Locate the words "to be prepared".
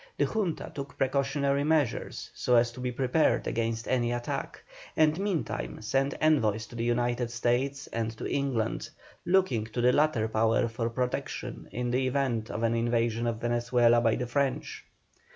2.71-3.45